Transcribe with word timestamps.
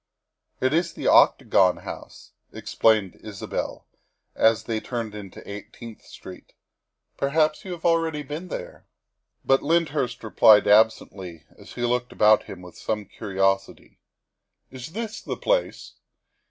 "It 0.65 0.73
is 0.73 0.93
the 0.93 1.05
Octagon 1.05 1.77
House," 1.83 2.31
explained 2.51 3.17
Isabel 3.23 3.85
as 4.33 4.63
they 4.63 4.79
turned 4.79 5.13
into 5.13 5.47
Eighteenth 5.47 6.01
Street." 6.05 6.53
Perhaps 7.19 7.63
you 7.63 7.73
have 7.73 7.85
already 7.85 8.23
been 8.23 8.47
there?" 8.47 8.87
But 9.45 9.61
Lyndhurst 9.61 10.23
replied 10.23 10.67
absently 10.67 11.45
as 11.55 11.73
he 11.73 11.83
looked 11.83 12.11
about 12.11 12.45
him 12.45 12.63
with 12.63 12.79
some 12.79 13.05
curiosity." 13.05 13.99
Is 14.71 14.93
this 14.93 15.21
the 15.21 15.37
place?" 15.37 15.93